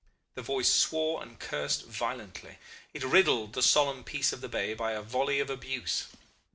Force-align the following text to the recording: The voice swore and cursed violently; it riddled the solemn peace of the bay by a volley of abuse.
The 0.33 0.41
voice 0.41 0.67
swore 0.73 1.21
and 1.21 1.37
cursed 1.39 1.85
violently; 1.85 2.57
it 2.91 3.03
riddled 3.03 3.53
the 3.53 3.61
solemn 3.61 4.03
peace 4.03 4.33
of 4.33 4.41
the 4.41 4.49
bay 4.49 4.73
by 4.73 4.93
a 4.93 5.01
volley 5.03 5.39
of 5.39 5.51
abuse. 5.51 6.07